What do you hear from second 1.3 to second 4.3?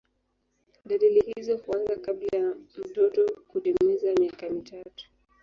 hizo huanza kabla ya mtoto kutimiza